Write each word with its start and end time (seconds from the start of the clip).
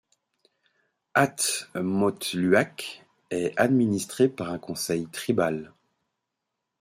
Atmautluak 1.13 3.05
est 3.29 3.53
administré 3.55 4.29
par 4.29 4.49
un 4.49 4.57
conseil 4.57 5.05
tribal. 5.05 5.75